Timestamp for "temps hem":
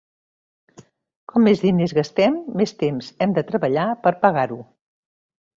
2.85-3.37